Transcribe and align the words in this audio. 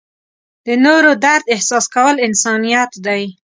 د 0.65 0.67
نورو 0.85 1.11
درد 1.25 1.45
احساس 1.55 1.85
کول 1.95 2.15
انسانیت 2.27 2.91
دی. 3.05 3.23